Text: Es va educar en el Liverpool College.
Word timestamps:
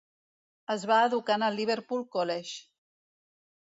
Es 0.75 0.85
va 0.93 0.97
educar 1.11 1.37
en 1.41 1.47
el 1.51 1.59
Liverpool 1.61 2.05
College. 2.19 2.61